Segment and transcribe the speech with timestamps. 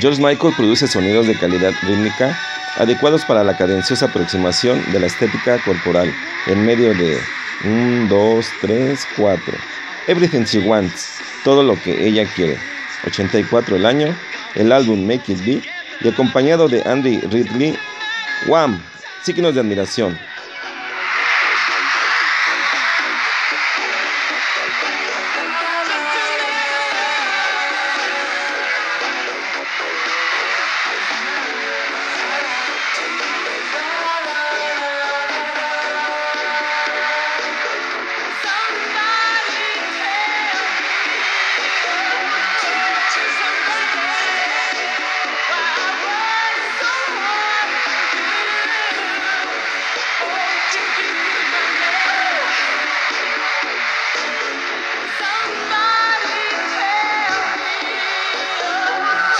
[0.00, 2.36] George Michael produce sonidos de calidad rítmica
[2.76, 6.12] adecuados para la cadenciosa aproximación de la estética corporal
[6.46, 9.54] en medio de 1, 2, 3, 4.
[10.08, 12.58] Everything She Wants, todo lo que ella quiere.
[13.06, 14.14] 84 el año,
[14.54, 15.62] el álbum Make It Be,
[16.00, 17.78] y acompañado de Andy Ridley,
[18.46, 18.80] Wham,
[19.22, 20.18] signos de admiración.